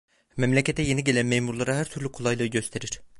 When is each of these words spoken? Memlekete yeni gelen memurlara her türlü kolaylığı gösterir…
Memlekete 0.37 0.81
yeni 0.81 1.03
gelen 1.03 1.25
memurlara 1.27 1.73
her 1.75 1.85
türlü 1.85 2.11
kolaylığı 2.11 2.45
gösterir… 2.47 3.01